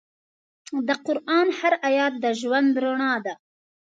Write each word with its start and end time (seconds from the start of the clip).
د 0.87 0.89
قرآن 1.05 1.47
هر 1.59 1.73
آیت 1.89 2.13
د 2.23 2.25
ژوند 2.41 2.71
رڼا 2.83 3.13
ده. 3.25 3.33